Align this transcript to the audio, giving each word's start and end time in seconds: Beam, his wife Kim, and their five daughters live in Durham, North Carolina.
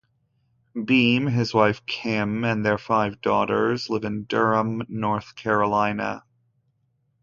Beam, 0.85 1.27
his 1.27 1.53
wife 1.53 1.85
Kim, 1.85 2.43
and 2.43 2.65
their 2.65 2.79
five 2.79 3.21
daughters 3.21 3.87
live 3.87 4.03
in 4.03 4.23
Durham, 4.23 4.81
North 4.89 5.35
Carolina. 5.35 6.23